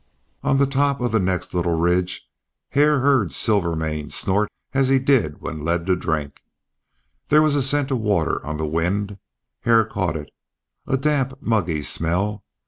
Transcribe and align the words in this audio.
On 0.41 0.57
the 0.57 0.65
top 0.65 0.99
of 0.99 1.11
the 1.11 1.19
next 1.19 1.53
little 1.53 1.77
ridge 1.77 2.27
Hare 2.69 3.01
heard 3.01 3.31
Silvermane 3.31 4.09
snort 4.09 4.49
as 4.73 4.87
he 4.87 4.97
did 4.97 5.41
when 5.41 5.63
led 5.63 5.85
to 5.85 5.95
drink. 5.95 6.41
There 7.29 7.43
was 7.43 7.53
a 7.53 7.61
scent 7.61 7.91
of 7.91 7.99
water 7.99 8.43
on 8.43 8.57
the 8.57 8.65
wind. 8.65 9.19
Hare 9.59 9.85
caught 9.85 10.17
it, 10.17 10.31
a 10.87 10.97
damp, 10.97 11.39
muggy 11.39 11.83
smell. 11.83 12.43